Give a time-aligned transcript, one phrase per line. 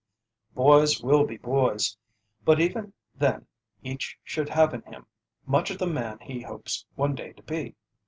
[0.55, 1.95] Boys will be boys,
[2.43, 3.45] but even then
[3.83, 5.05] each should have in him
[5.45, 7.75] much of the man he hopes one day to be.